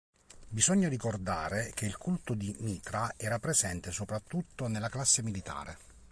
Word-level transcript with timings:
Bisogna 0.47 0.87
ricordare 0.89 1.69
che 1.75 1.85
il 1.85 1.95
culto 1.95 2.33
di 2.33 2.55
Mitra 2.61 3.13
era 3.17 3.37
presente 3.37 3.91
soprattutto 3.91 4.65
nella 4.67 4.89
classe 4.89 5.21
militare. 5.21 5.77